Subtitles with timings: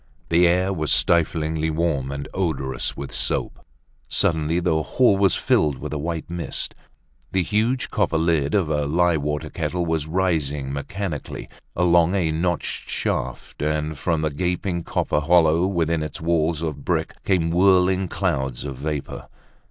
[0.29, 3.63] The air was stiflingly warm and odorous with soap.
[4.09, 6.73] Suddenly the hall was filled with a white mist.
[7.33, 12.89] The huge copper lid of the lye water kettle was rising mechanically along a notched
[12.89, 18.65] shaft, and from the gaping copper hollow within its wall of bricks came whirling clouds
[18.65, 19.27] of vapor.